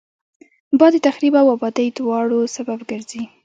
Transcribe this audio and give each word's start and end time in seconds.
باد 0.79 0.93
د 1.01 1.03
تخریب 1.07 1.33
او 1.41 1.47
آبادي 1.55 1.87
دواړو 1.97 2.39
سبب 2.55 2.79
ګرځي 2.89 3.23